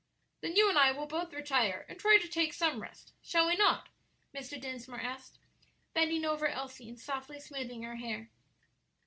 [0.41, 3.55] "Then you and I will both retire and try to take some rest, shall we
[3.55, 3.89] not?"
[4.33, 4.59] Mr.
[4.59, 5.37] Dinsmore asked,
[5.93, 8.31] bending over Elsie and softly smoothing her hair.